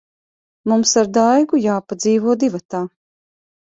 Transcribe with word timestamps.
Mums 0.71 0.93
ar 1.01 1.11
Daigu 1.19 1.61
jāpadzīvo 1.67 2.37
divatā. 2.45 2.83